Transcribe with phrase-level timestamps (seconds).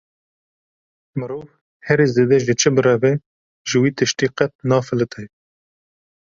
[1.19, 1.47] Mirov
[1.87, 3.13] herî zêde ji çi bireve,
[3.69, 5.23] ji wî tiştî qet nafilite.